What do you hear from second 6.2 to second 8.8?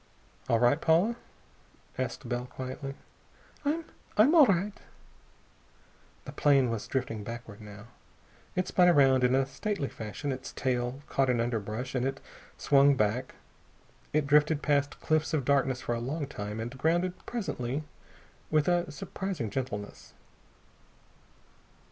The plane was drifting backward, now. It